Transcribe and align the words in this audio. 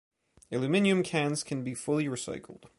Aluminum 0.51 1.03
cans 1.03 1.43
can 1.43 1.63
be 1.63 1.75
fully 1.75 2.05
recycled. 2.05 2.63